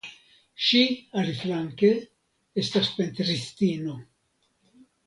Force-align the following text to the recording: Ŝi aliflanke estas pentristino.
Ŝi 0.67 0.79
aliflanke 1.21 1.91
estas 2.65 2.93
pentristino. 2.99 3.97